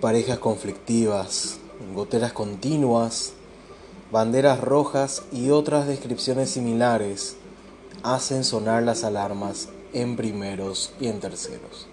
[0.00, 1.58] parejas conflictivas,
[1.94, 3.34] goteras continuas,
[4.10, 7.36] banderas rojas y otras descripciones similares
[8.02, 11.86] hacen sonar las alarmas en primeros y en terceros.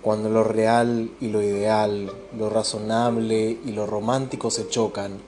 [0.00, 5.18] Cuando lo real y lo ideal, lo razonable y lo romántico se chocan,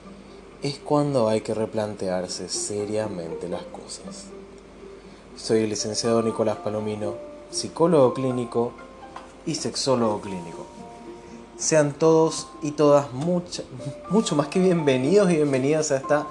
[0.63, 4.25] es cuando hay que replantearse seriamente las cosas.
[5.35, 7.15] Soy el licenciado Nicolás Palomino,
[7.51, 8.71] psicólogo clínico
[9.45, 10.70] y sexólogo clínico.
[11.61, 13.61] Sean todos y todas mucho,
[14.09, 16.25] mucho más que bienvenidos y bienvenidas a esta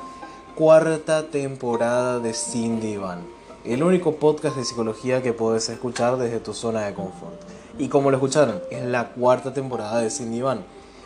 [0.57, 3.21] cuarta temporada de Sin Diván,
[3.65, 7.41] el único podcast de psicología que puedes escuchar desde tu zona de confort.
[7.79, 10.65] Y como lo escucharon, es la cuarta temporada de Sin Diván.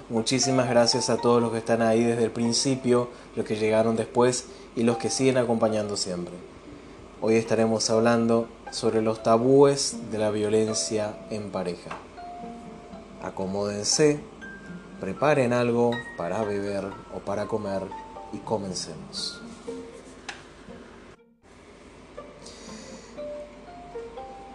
[0.08, 4.46] Muchísimas gracias a todos los que están ahí desde el principio, los que llegaron después
[4.74, 6.32] y los que siguen acompañando siempre.
[7.20, 11.90] Hoy estaremos hablando sobre los tabúes de la violencia en pareja
[13.24, 14.20] acomódense,
[15.00, 17.82] preparen algo para beber o para comer
[18.32, 19.40] y comencemos.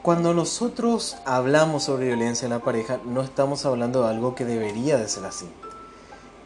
[0.01, 4.97] Cuando nosotros hablamos sobre violencia en la pareja, no estamos hablando de algo que debería
[4.97, 5.45] de ser así.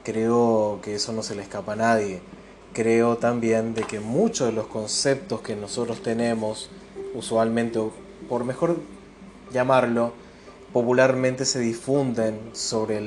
[0.04, 2.22] Creo que eso no se le escapa a nadie.
[2.74, 6.72] Creo también de que muchos de los conceptos que nosotros tenemos,
[7.14, 7.80] usualmente,
[8.28, 8.78] por mejor
[9.52, 10.14] llamarlo,
[10.74, 13.00] popularmente se difunden sobre,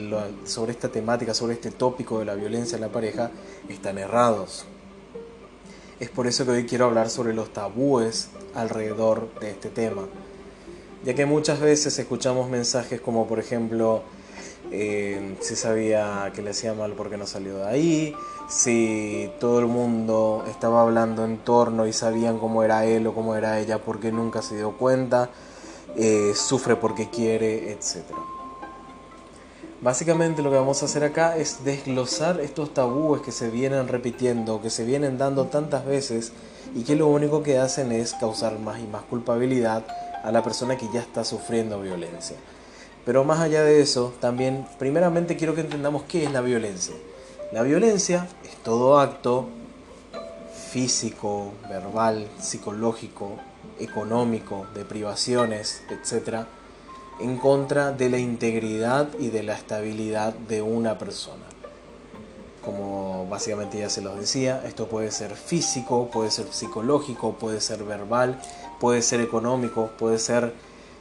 [0.44, 3.32] sobre esta temática, sobre este tópico de la violencia en la pareja,
[3.68, 4.64] están errados.
[5.98, 10.02] Es por eso que hoy quiero hablar sobre los tabúes alrededor de este tema.
[11.04, 14.02] Ya que muchas veces escuchamos mensajes como por ejemplo,
[14.70, 18.14] eh, si sabía que le hacía mal porque no salió de ahí,
[18.48, 23.34] si todo el mundo estaba hablando en torno y sabían cómo era él o cómo
[23.34, 25.30] era ella porque nunca se dio cuenta,
[25.96, 28.04] eh, sufre porque quiere, etc.
[29.80, 34.60] Básicamente lo que vamos a hacer acá es desglosar estos tabúes que se vienen repitiendo,
[34.60, 36.32] que se vienen dando tantas veces
[36.74, 39.84] y que lo único que hacen es causar más y más culpabilidad
[40.24, 42.36] a la persona que ya está sufriendo violencia.
[43.04, 46.94] Pero más allá de eso, también primeramente quiero que entendamos qué es la violencia.
[47.52, 49.46] La violencia es todo acto
[50.72, 53.38] físico, verbal, psicológico
[53.78, 56.46] económico, de privaciones, etc.,
[57.20, 61.44] en contra de la integridad y de la estabilidad de una persona.
[62.62, 67.84] Como básicamente ya se los decía, esto puede ser físico, puede ser psicológico, puede ser
[67.84, 68.40] verbal,
[68.80, 70.52] puede ser económico, puede ser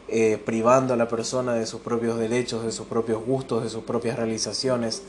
[0.07, 3.83] eh, privando a la persona de sus propios derechos, de sus propios gustos, de sus
[3.83, 5.01] propias realizaciones,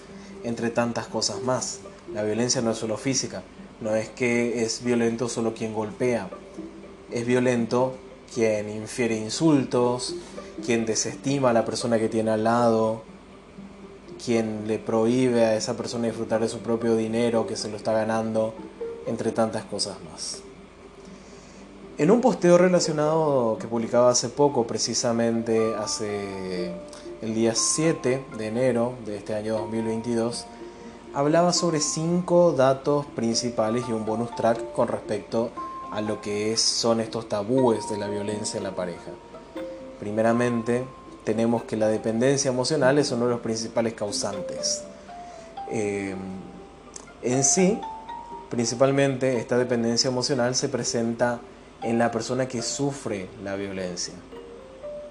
[0.42, 1.80] entre tantas cosas más.
[2.14, 3.42] La violencia no es solo física,
[3.80, 6.30] no es que es violento solo quien golpea,
[7.10, 7.94] es violento
[8.34, 10.14] quien infiere insultos,
[10.64, 13.02] quien desestima a la persona que tiene al lado,
[14.24, 17.92] quien le prohíbe a esa persona disfrutar de su propio dinero que se lo está
[17.92, 18.54] ganando,
[19.06, 20.42] entre tantas cosas más.
[21.98, 26.72] En un posteo relacionado que publicaba hace poco, precisamente hace
[27.22, 30.46] el día 7 de enero de este año 2022,
[31.14, 36.56] hablaba sobre cinco datos principales y un bonus track con respecto a a lo que
[36.56, 39.10] son estos tabúes de la violencia en la pareja.
[40.00, 40.84] Primeramente,
[41.24, 44.84] tenemos que la dependencia emocional es uno de los principales causantes.
[45.70, 46.14] Eh,
[47.22, 47.80] en sí,
[48.50, 51.40] principalmente esta dependencia emocional se presenta
[51.82, 54.14] en la persona que sufre la violencia.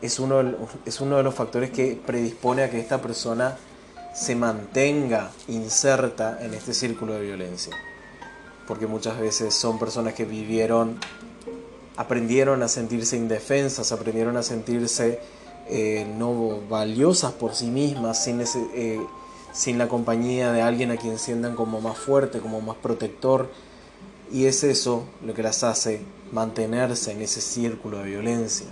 [0.01, 0.41] Es uno,
[0.85, 3.57] es uno de los factores que predispone a que esta persona
[4.13, 7.75] se mantenga inserta en este círculo de violencia
[8.67, 10.99] porque muchas veces son personas que vivieron,
[11.97, 15.19] aprendieron a sentirse indefensas, aprendieron a sentirse
[15.67, 18.99] eh, no valiosas por sí mismas, sin, eh,
[19.51, 23.49] sin la compañía de alguien a quien sientan como más fuerte, como más protector.
[24.31, 26.01] Y es eso lo que las hace
[26.31, 28.67] mantenerse en ese círculo de violencia.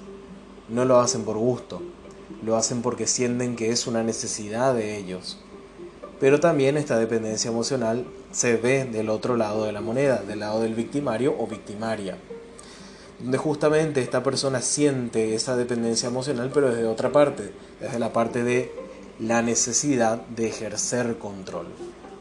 [0.69, 1.81] No lo hacen por gusto,
[2.43, 5.39] lo hacen porque sienten que es una necesidad de ellos.
[6.19, 10.61] Pero también esta dependencia emocional se ve del otro lado de la moneda, del lado
[10.61, 12.17] del victimario o victimaria,
[13.19, 18.43] donde justamente esta persona siente esa dependencia emocional, pero desde otra parte, desde la parte
[18.43, 18.71] de
[19.19, 21.67] la necesidad de ejercer control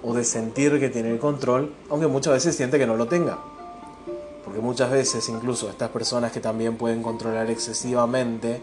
[0.02, 3.38] o de sentir que tiene el control, aunque muchas veces siente que no lo tenga.
[4.44, 8.60] Porque muchas veces incluso estas personas que también pueden controlar excesivamente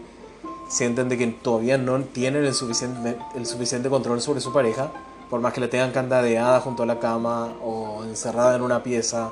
[0.68, 4.92] sienten de que todavía no tienen el suficiente, el suficiente control sobre su pareja
[5.30, 9.30] por más que le tengan candadeada junto a la cama o encerrada en una pieza,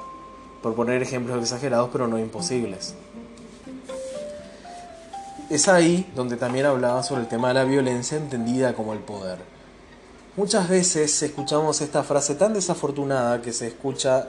[0.62, 2.94] por poner ejemplos exagerados pero no imposibles.
[5.50, 9.38] Es ahí donde también hablaba sobre el tema de la violencia entendida como el poder.
[10.36, 14.28] Muchas veces escuchamos esta frase tan desafortunada que se escucha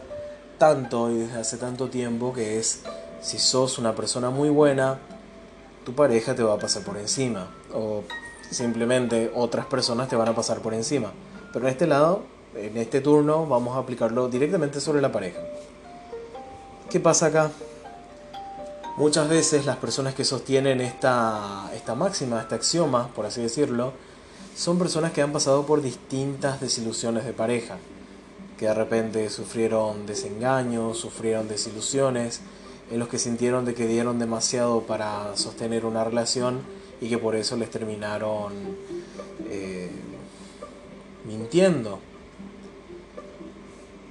[0.58, 2.82] tanto y desde hace tanto tiempo que es
[3.22, 4.98] si sos una persona muy buena,
[5.86, 8.04] tu pareja te va a pasar por encima o
[8.50, 11.12] simplemente otras personas te van a pasar por encima.
[11.54, 12.24] Pero en este lado,
[12.56, 15.40] en este turno, vamos a aplicarlo directamente sobre la pareja.
[16.90, 17.52] ¿Qué pasa acá?
[18.98, 23.94] Muchas veces las personas que sostienen esta, esta máxima, este axioma, por así decirlo,
[24.56, 27.78] son personas que han pasado por distintas desilusiones de pareja,
[28.58, 32.42] que de repente sufrieron desengaños, sufrieron desilusiones,
[32.92, 36.60] en los que sintieron de que dieron demasiado para sostener una relación
[37.00, 38.54] y que por eso les terminaron
[39.50, 39.90] eh,
[41.26, 42.00] mintiendo.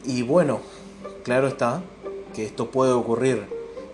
[0.04, 0.60] Y bueno,
[1.24, 1.82] claro está
[2.34, 3.46] que esto puede ocurrir,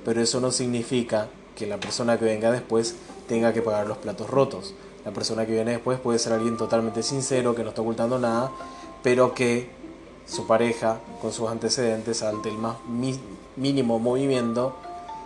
[0.05, 2.96] pero eso no significa que la persona que venga después
[3.28, 4.75] tenga que pagar los platos rotos.
[5.05, 8.50] La persona que viene después puede ser alguien totalmente sincero, que no está ocultando nada,
[9.02, 9.69] pero que
[10.26, 12.76] su pareja, con sus antecedentes, ante el más
[13.56, 14.75] mínimo movimiento,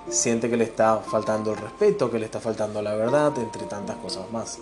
[0.09, 3.97] siente que le está faltando el respeto, que le está faltando la verdad, entre tantas
[3.97, 4.59] cosas más.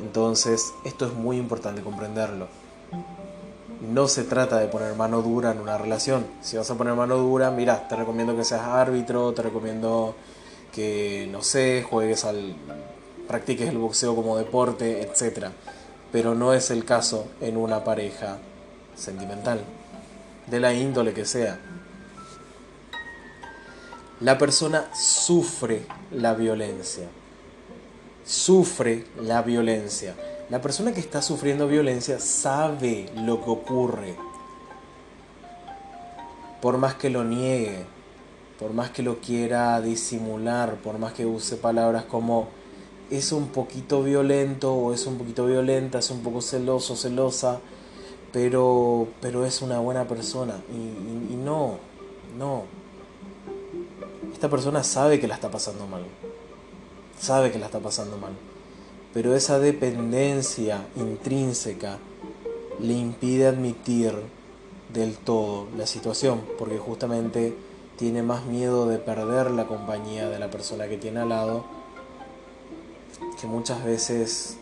[0.00, 2.46] Entonces, esto es muy importante comprenderlo.
[3.80, 6.26] No se trata de poner mano dura en una relación.
[6.40, 10.14] Si vas a poner mano dura, mira, te recomiendo que seas árbitro, te recomiendo
[10.72, 12.56] que, no sé, juegues al
[13.28, 15.48] practiques el boxeo como deporte, etc.
[16.10, 18.38] Pero no es el caso en una pareja
[18.96, 19.60] sentimental,
[20.46, 21.60] de la índole que sea.
[24.20, 27.06] La persona sufre la violencia.
[28.28, 30.14] Sufre la violencia.
[30.50, 34.16] La persona que está sufriendo violencia sabe lo que ocurre.
[36.60, 37.86] Por más que lo niegue,
[38.58, 42.48] por más que lo quiera disimular, por más que use palabras como
[43.10, 47.60] es un poquito violento o es un poquito violenta, es un poco celoso, celosa,
[48.30, 50.60] pero, pero es una buena persona.
[50.70, 51.78] Y, y, no,
[52.36, 52.64] no.
[54.34, 56.04] Esta persona sabe que la está pasando mal.
[57.20, 58.32] Sabe que la está pasando mal.
[59.12, 61.98] Pero esa dependencia intrínseca
[62.80, 64.14] le impide admitir
[64.92, 67.56] del todo la situación, porque justamente
[67.96, 71.78] tiene más miedo de perder la compañía de la persona que tiene al lado
[73.40, 74.56] que muchas veces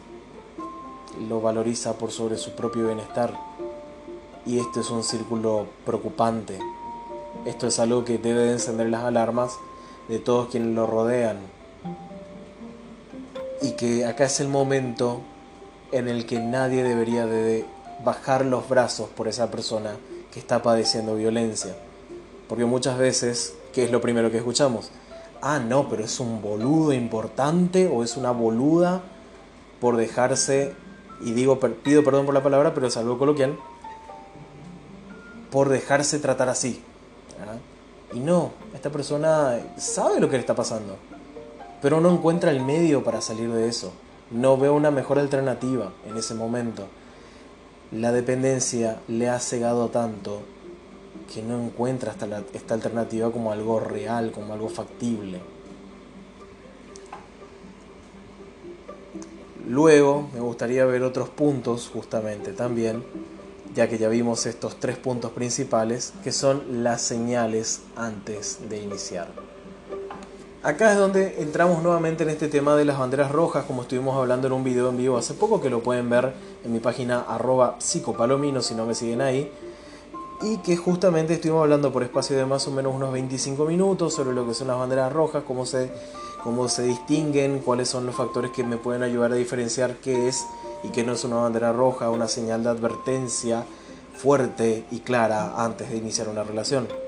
[1.29, 3.33] lo valoriza por sobre su propio bienestar.
[4.45, 6.59] Y esto es un círculo preocupante.
[7.45, 9.59] Esto es algo que debe de encender las alarmas
[10.09, 11.39] de todos quienes lo rodean.
[13.63, 15.21] Y que acá es el momento
[15.93, 17.65] en el que nadie debería de
[18.05, 19.97] bajar los brazos por esa persona
[20.33, 21.75] que está padeciendo violencia.
[22.49, 24.91] Porque muchas veces, ¿qué es lo primero que escuchamos?
[25.41, 29.03] ah, no, pero es un boludo importante o es una boluda
[29.81, 30.75] por dejarse,
[31.21, 33.57] y digo, pido perdón por la palabra, pero es coloquial,
[35.51, 36.83] por dejarse tratar así.
[38.13, 40.97] Y no, esta persona sabe lo que le está pasando,
[41.83, 43.93] pero no encuentra el medio para salir de eso.
[44.31, 46.87] No ve una mejor alternativa en ese momento.
[47.93, 50.43] La dependencia le ha cegado tanto
[51.33, 52.15] que no encuentra
[52.53, 55.41] esta alternativa como algo real, como algo factible.
[59.69, 63.03] Luego me gustaría ver otros puntos justamente también,
[63.75, 69.29] ya que ya vimos estos tres puntos principales, que son las señales antes de iniciar.
[70.63, 74.49] Acá es donde entramos nuevamente en este tema de las banderas rojas, como estuvimos hablando
[74.49, 76.33] en un video en vivo hace poco, que lo pueden ver
[76.65, 79.51] en mi página arroba psicopalomino si no me siguen ahí
[80.43, 84.35] y que justamente estuvimos hablando por espacio de más o menos unos 25 minutos sobre
[84.35, 85.91] lo que son las banderas rojas, cómo se,
[86.43, 90.47] cómo se distinguen, cuáles son los factores que me pueden ayudar a diferenciar qué es
[90.83, 93.65] y qué no es una bandera roja, una señal de advertencia
[94.15, 97.06] fuerte y clara antes de iniciar una relación.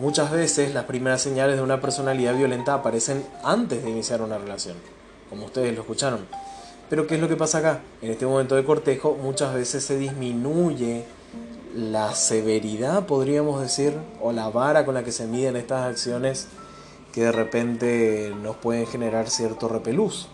[0.00, 4.78] Muchas veces las primeras señales de una personalidad violenta aparecen antes de iniciar una relación,
[5.28, 6.20] como ustedes lo escucharon.
[6.88, 7.80] Pero ¿qué es lo que pasa acá?
[8.00, 11.04] En este momento de cortejo muchas veces se disminuye
[11.76, 13.92] la severidad, podríamos decir,
[14.22, 16.48] o la vara con la que se miden estas acciones
[17.12, 20.28] que de repente nos pueden generar cierto repelús.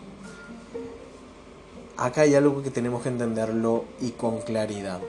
[1.97, 5.01] Acá hay algo que tenemos que entenderlo y con claridad.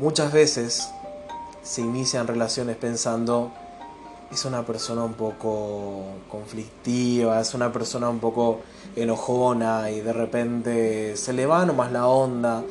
[0.00, 0.88] Muchas veces
[1.62, 3.52] se inician relaciones pensando
[4.32, 8.60] es una persona un poco conflictiva, es una persona un poco
[8.96, 12.64] enojona y de repente se le va nomás la onda,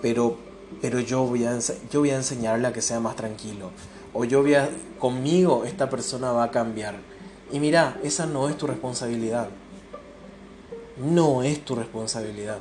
[0.00, 0.48] pero
[0.80, 1.58] pero yo voy a,
[1.90, 3.70] yo voy a enseñarle a que sea más tranquilo.
[4.12, 6.96] O yo voy a, conmigo esta persona va a cambiar.
[7.50, 9.48] Y mira, esa no es tu responsabilidad.
[10.98, 12.58] No es tu responsabilidad.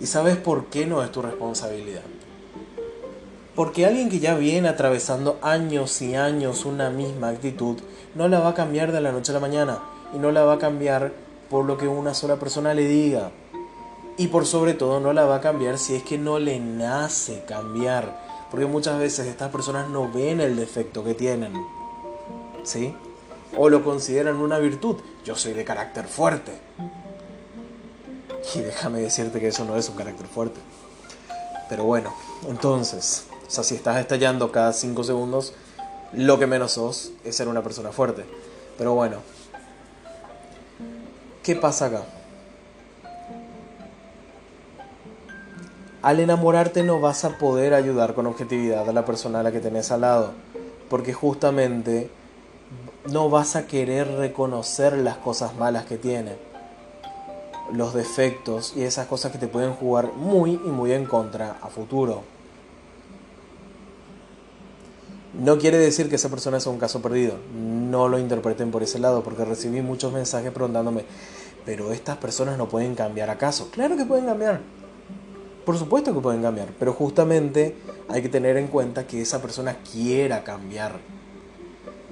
[0.00, 2.02] ¿Y sabes por qué no es tu responsabilidad?
[3.54, 7.76] Porque alguien que ya viene atravesando años y años una misma actitud,
[8.14, 9.78] no la va a cambiar de la noche a la mañana
[10.14, 11.12] y no la va a cambiar
[11.50, 13.30] por lo que una sola persona le diga.
[14.16, 17.44] Y por sobre todo no la va a cambiar si es que no le nace
[17.46, 18.20] cambiar.
[18.50, 21.52] Porque muchas veces estas personas no ven el defecto que tienen.
[22.62, 22.94] ¿Sí?
[23.56, 24.96] O lo consideran una virtud.
[25.24, 26.52] Yo soy de carácter fuerte.
[28.54, 30.60] Y déjame decirte que eso no es un carácter fuerte.
[31.68, 32.14] Pero bueno,
[32.48, 35.52] entonces, o sea, si estás estallando cada 5 segundos,
[36.14, 38.24] lo que menos sos es ser una persona fuerte.
[38.78, 39.18] Pero bueno,
[41.42, 42.02] ¿qué pasa acá?
[46.00, 49.60] Al enamorarte no vas a poder ayudar con objetividad a la persona a la que
[49.60, 50.32] tenés al lado,
[50.88, 52.08] porque justamente
[53.10, 56.36] no vas a querer reconocer las cosas malas que tiene,
[57.70, 61.68] los defectos y esas cosas que te pueden jugar muy y muy en contra a
[61.68, 62.31] futuro.
[65.42, 67.34] No quiere decir que esa persona sea un caso perdido.
[67.52, 71.04] No lo interpreten por ese lado, porque recibí muchos mensajes preguntándome,
[71.66, 73.68] pero estas personas no pueden cambiar acaso.
[73.72, 74.60] Claro que pueden cambiar.
[75.66, 77.74] Por supuesto que pueden cambiar, pero justamente
[78.08, 81.00] hay que tener en cuenta que esa persona quiera cambiar.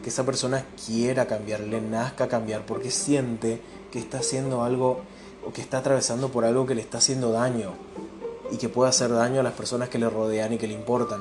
[0.03, 3.61] Que esa persona quiera cambiar, le nazca cambiar, porque siente
[3.93, 5.03] que está haciendo algo
[5.47, 7.75] o que está atravesando por algo que le está haciendo daño
[8.51, 11.21] y que puede hacer daño a las personas que le rodean y que le importan.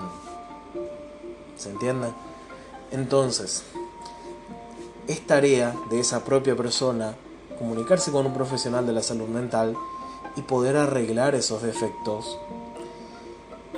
[1.59, 2.07] ¿Se entiende?
[2.91, 3.63] Entonces,
[5.07, 7.15] es tarea de esa propia persona
[7.57, 9.75] comunicarse con un profesional de la salud mental
[10.37, 12.39] y poder arreglar esos defectos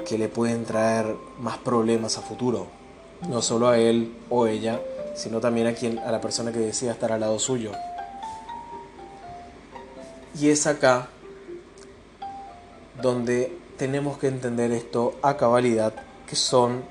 [0.08, 2.68] que le pueden traer más problemas a futuro.
[3.28, 4.80] No solo a él o ella,
[5.16, 7.72] sino también a, quien, a la persona que decida estar al lado suyo.
[10.40, 11.10] Y es acá
[13.02, 15.94] donde tenemos que entender esto a cabalidad,
[16.28, 16.84] que son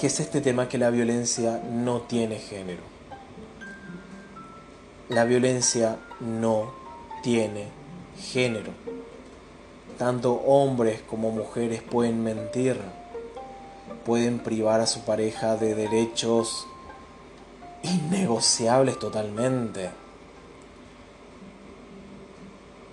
[0.00, 2.80] que es este tema que la violencia no tiene género.
[5.10, 6.72] La violencia no
[7.22, 7.66] tiene
[8.18, 8.72] género.
[9.98, 12.78] Tanto hombres como mujeres pueden mentir,
[14.06, 16.66] pueden privar a su pareja de derechos
[17.82, 19.90] innegociables totalmente.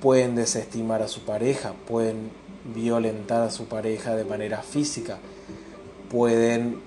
[0.01, 2.31] Pueden desestimar a su pareja, pueden
[2.65, 5.19] violentar a su pareja de manera física,
[6.09, 6.85] pueden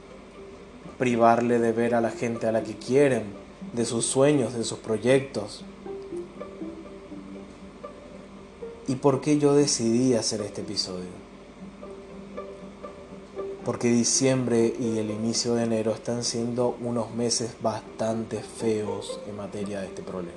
[1.01, 3.25] privarle de ver a la gente a la que quieren,
[3.73, 5.65] de sus sueños, de sus proyectos.
[8.87, 11.09] ¿Y por qué yo decidí hacer este episodio?
[13.65, 19.81] Porque diciembre y el inicio de enero están siendo unos meses bastante feos en materia
[19.81, 20.37] de este problema.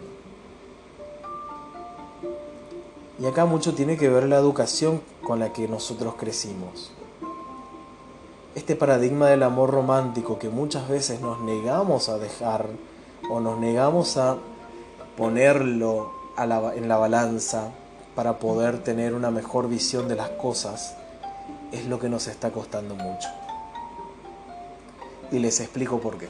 [3.20, 6.94] Y acá mucho tiene que ver la educación con la que nosotros crecimos
[8.56, 12.68] este paradigma del amor romántico que muchas veces nos negamos a dejar
[13.30, 14.38] o nos negamos a
[15.18, 17.72] ponerlo en la balanza
[18.16, 20.96] para poder tener una mejor visión de las cosas,
[21.72, 23.28] es lo que nos está costando mucho.
[25.32, 26.30] Y les explico por qué.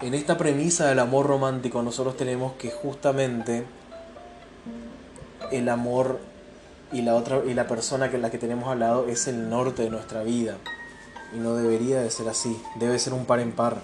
[0.00, 3.66] En esta premisa del amor romántico nosotros tenemos que justamente
[5.50, 6.20] el amor
[6.92, 9.82] y la otra y la persona que la que tenemos al lado es el norte
[9.82, 10.56] de nuestra vida.
[11.34, 13.80] Y no debería de ser así debe ser un par en par.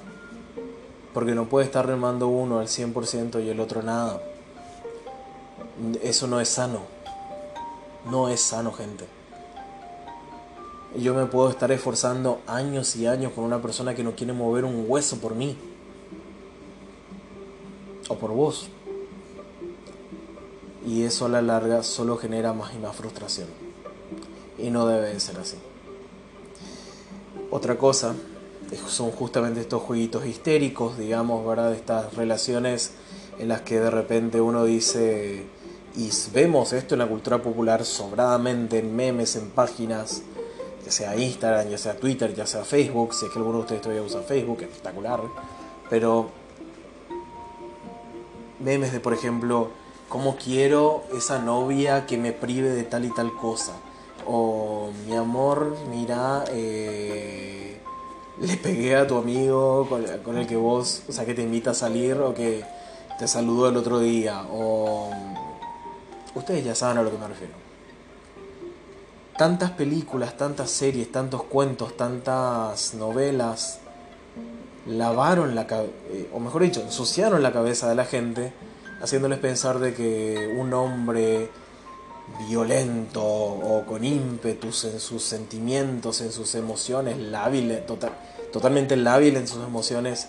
[1.15, 4.21] Porque no puede estar remando uno al 100% y el otro nada.
[6.03, 6.81] Eso no es sano.
[8.11, 9.07] No es sano gente.
[10.99, 14.65] Yo me puedo estar esforzando años y años con una persona que no quiere mover
[14.65, 15.57] un hueso por mí.
[18.09, 18.69] O por vos
[20.87, 23.49] y eso a la larga solo genera más y más frustración.
[24.57, 25.57] Y no debe de ser así.
[27.51, 28.15] Otra cosa
[28.89, 31.75] son justamente estos jueguitos histéricos, digamos, ¿verdad?
[31.75, 32.93] Estas relaciones
[33.39, 35.45] en las que de repente uno dice,
[35.97, 40.23] y vemos esto en la cultura popular sobradamente, en memes, en páginas,
[40.85, 43.83] ya sea Instagram, ya sea Twitter, ya sea Facebook, si es que alguno de ustedes
[43.83, 45.21] todavía usa Facebook, espectacular,
[45.91, 46.31] pero
[48.61, 49.71] memes de, por ejemplo,
[50.09, 53.73] cómo quiero esa novia que me prive de tal y tal cosa.
[54.27, 57.79] O mi amor, mira, eh,
[58.41, 61.75] le pegué a tu amigo con, el que vos, o sea, que te invita a
[61.75, 62.65] salir o que
[63.19, 64.45] te saludó el otro día.
[64.51, 65.11] O
[66.35, 67.55] ustedes ya saben a lo que me refiero.
[69.37, 73.81] Tantas películas, tantas series, tantos cuentos, tantas novelas
[74.87, 78.53] lavaron la cabeza, eh, o mejor dicho, ensuciaron la cabeza de la gente
[79.01, 81.51] haciéndoles pensar de que un hombre
[82.49, 88.13] violento o con ímpetus en sus sentimientos, en sus emociones, lábil, total,
[88.53, 90.29] totalmente lábil en sus emociones,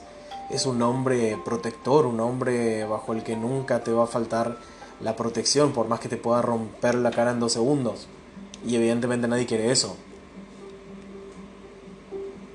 [0.49, 4.57] es un hombre protector, un hombre bajo el que nunca te va a faltar
[5.01, 8.07] la protección, por más que te pueda romper la cara en dos segundos.
[8.65, 9.95] Y evidentemente nadie quiere eso.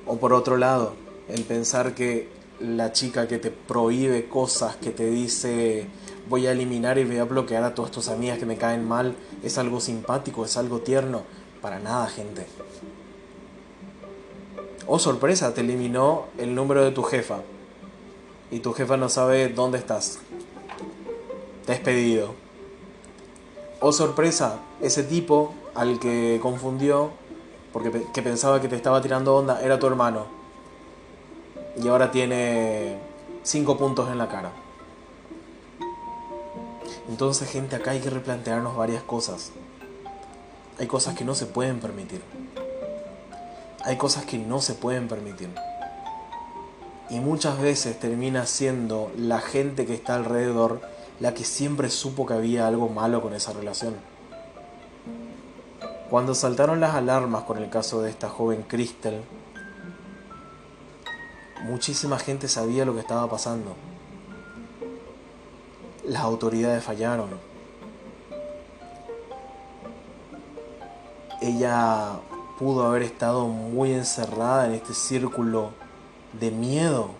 [0.06, 0.94] O por otro lado,
[1.28, 2.28] el pensar que
[2.62, 5.86] la chica que te prohíbe cosas, que te dice
[6.28, 9.16] voy a eliminar y voy a bloquear a todas tus amigas que me caen mal,
[9.42, 11.22] es algo simpático, es algo tierno.
[11.60, 12.46] Para nada, gente.
[14.86, 17.40] Oh, sorpresa, te eliminó el número de tu jefa.
[18.50, 20.18] Y tu jefa no sabe dónde estás.
[21.66, 22.34] Despedido.
[23.80, 27.10] Oh, sorpresa, ese tipo al que confundió
[27.72, 30.41] porque que pensaba que te estaba tirando onda era tu hermano.
[31.76, 32.98] Y ahora tiene
[33.42, 34.52] cinco puntos en la cara.
[37.08, 39.52] Entonces, gente, acá hay que replantearnos varias cosas.
[40.78, 42.22] Hay cosas que no se pueden permitir.
[43.84, 45.50] Hay cosas que no se pueden permitir.
[47.10, 50.80] Y muchas veces termina siendo la gente que está alrededor
[51.20, 53.94] la que siempre supo que había algo malo con esa relación.
[56.10, 59.22] Cuando saltaron las alarmas con el caso de esta joven Crystal,
[61.64, 63.74] muchísima gente sabía lo que estaba pasando.
[66.04, 67.30] Las autoridades fallaron.
[71.40, 72.20] Ella
[72.58, 75.70] pudo haber estado muy encerrada en este círculo
[76.38, 77.10] de miedo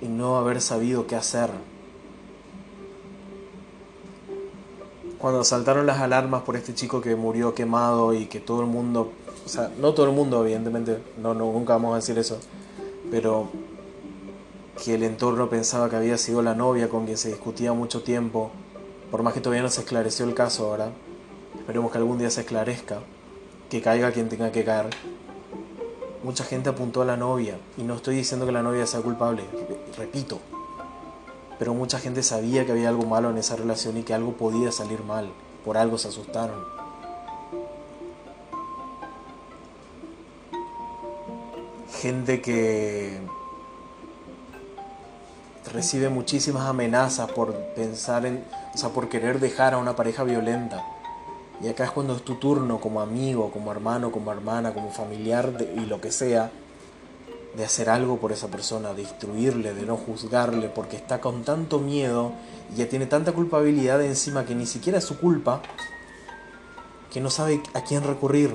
[0.00, 1.50] y no haber sabido qué hacer.
[5.18, 9.12] Cuando saltaron las alarmas por este chico que murió quemado y que todo el mundo,
[9.44, 12.38] o sea, no todo el mundo evidentemente, no, nunca vamos a decir eso,
[13.10, 13.48] pero
[14.82, 18.50] que el entorno pensaba que había sido la novia con quien se discutía mucho tiempo,
[19.10, 20.90] por más que todavía no se esclareció el caso ahora,
[21.58, 23.00] esperemos que algún día se esclarezca,
[23.68, 24.90] que caiga quien tenga que caer.
[26.22, 29.42] Mucha gente apuntó a la novia, y no estoy diciendo que la novia sea culpable,
[29.96, 30.38] repito,
[31.58, 34.72] pero mucha gente sabía que había algo malo en esa relación y que algo podía
[34.72, 35.30] salir mal,
[35.64, 36.79] por algo se asustaron.
[42.00, 43.20] Gente que
[45.70, 48.42] recibe muchísimas amenazas por pensar en,
[48.74, 50.82] o sea, por querer dejar a una pareja violenta.
[51.62, 55.52] Y acá es cuando es tu turno como amigo, como hermano, como hermana, como familiar
[55.76, 56.50] y lo que sea,
[57.54, 61.80] de hacer algo por esa persona, de instruirle, de no juzgarle, porque está con tanto
[61.80, 62.32] miedo
[62.72, 65.60] y ya tiene tanta culpabilidad encima que ni siquiera es su culpa,
[67.12, 68.54] que no sabe a quién recurrir.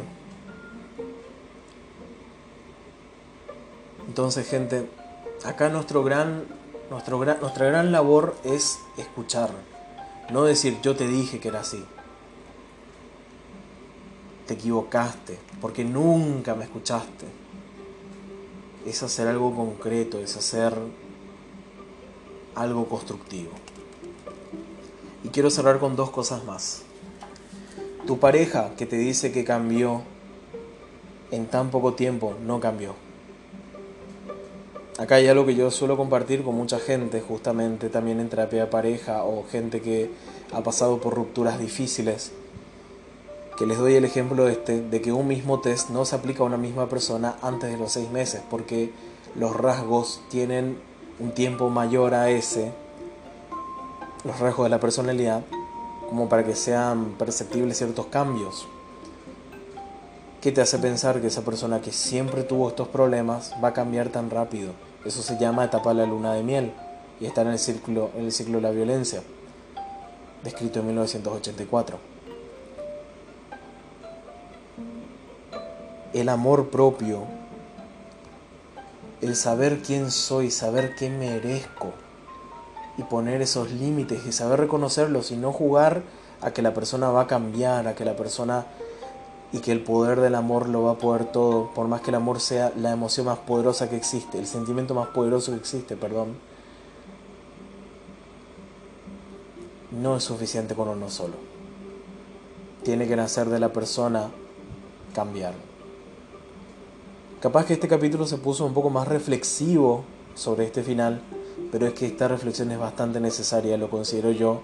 [4.16, 4.88] Entonces, gente,
[5.44, 6.46] acá nuestro gran
[6.90, 9.50] nuestra gran labor es escuchar,
[10.32, 11.84] no decir yo te dije que era así.
[14.48, 17.26] Te equivocaste, porque nunca me escuchaste.
[18.86, 20.74] Es hacer algo concreto, es hacer
[22.56, 23.52] algo constructivo.
[25.26, 26.84] Y quiero cerrar con dos cosas más.
[28.08, 30.04] Tu pareja que te dice que cambió
[31.32, 33.05] en tan poco tiempo no cambió.
[35.06, 38.72] Acá hay algo que yo suelo compartir con mucha gente, justamente también en terapia de
[38.72, 40.10] pareja o gente que
[40.52, 42.32] ha pasado por rupturas difíciles,
[43.56, 46.48] que les doy el ejemplo este, de que un mismo test no se aplica a
[46.48, 48.94] una misma persona antes de los seis meses, porque
[49.36, 50.80] los rasgos tienen
[51.20, 52.72] un tiempo mayor a ese,
[54.24, 55.44] los rasgos de la personalidad,
[56.10, 58.68] como para que sean perceptibles ciertos cambios.
[60.42, 64.10] ¿Qué te hace pensar que esa persona que siempre tuvo estos problemas va a cambiar
[64.10, 64.74] tan rápido?
[65.06, 66.74] Eso se llama etapa de la luna de miel
[67.20, 69.22] y está en el ciclo, en el ciclo de la violencia,
[70.44, 71.98] descrito en 1984.
[76.12, 77.26] El amor propio,
[79.22, 81.94] el saber quién soy, saber qué merezco
[82.98, 86.02] y poner esos límites y saber reconocerlos y no jugar
[86.42, 88.66] a que la persona va a cambiar, a que la persona
[89.52, 92.16] y que el poder del amor lo va a poder todo, por más que el
[92.16, 96.36] amor sea la emoción más poderosa que existe, el sentimiento más poderoso que existe, perdón,
[99.92, 101.36] no es suficiente con uno solo.
[102.84, 104.30] Tiene que nacer de la persona
[105.14, 105.54] cambiar.
[107.40, 110.04] Capaz que este capítulo se puso un poco más reflexivo
[110.34, 111.22] sobre este final,
[111.72, 114.62] pero es que esta reflexión es bastante necesaria, lo considero yo,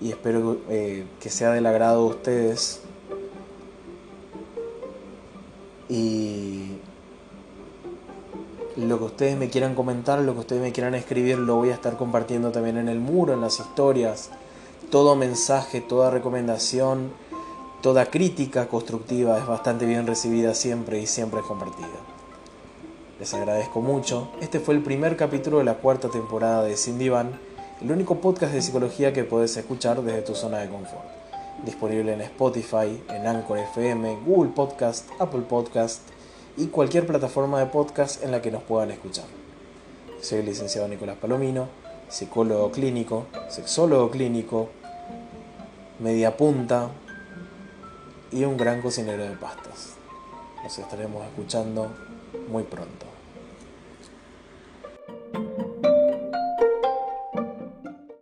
[0.00, 2.80] y espero eh, que sea del agrado de ustedes
[5.92, 6.78] y
[8.76, 11.74] lo que ustedes me quieran comentar, lo que ustedes me quieran escribir, lo voy a
[11.74, 14.30] estar compartiendo también en el muro, en las historias.
[14.90, 17.12] todo mensaje, toda recomendación,
[17.82, 21.88] toda crítica constructiva es bastante bien recibida siempre y siempre es compartida.
[23.20, 24.28] Les agradezco mucho.
[24.40, 27.38] Este fue el primer capítulo de la cuarta temporada de Sin Diván,
[27.82, 31.21] el único podcast de psicología que puedes escuchar desde tu zona de confort.
[31.64, 36.02] Disponible en Spotify, en Anchor FM, Google Podcast, Apple Podcast
[36.56, 39.26] y cualquier plataforma de podcast en la que nos puedan escuchar.
[40.20, 41.68] Soy el licenciado Nicolás Palomino,
[42.08, 44.68] psicólogo clínico, sexólogo clínico,
[45.98, 46.90] media punta
[48.32, 49.94] y un gran cocinero de pastas.
[50.62, 51.92] Nos estaremos escuchando
[52.48, 53.11] muy pronto.